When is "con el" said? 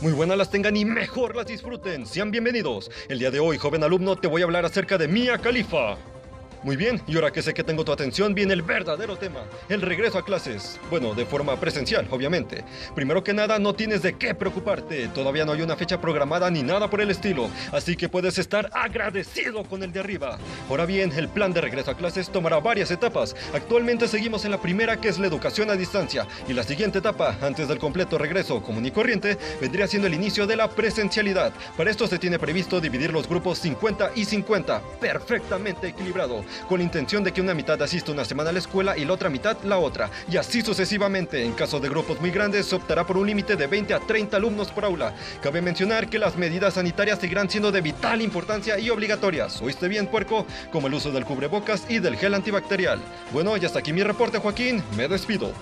19.62-19.92